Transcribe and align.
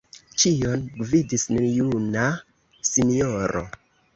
Ĉion 0.43 0.87
gvidis 1.01 1.45
nejuna 1.57 2.25
sinjoro. 2.93 3.67